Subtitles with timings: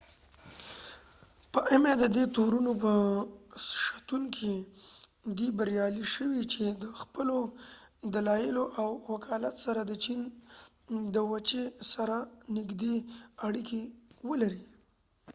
[2.03, 2.93] ددې تورونو به
[3.83, 4.71] شتون کې ام ایma
[5.23, 7.37] په دي بریالی شو چې د خپلو
[8.15, 10.19] دلایلو او وکالت سره د چېن
[11.15, 12.17] د وچې سره
[12.55, 12.95] نږدې
[13.47, 13.81] اړیکې
[14.29, 14.65] ولري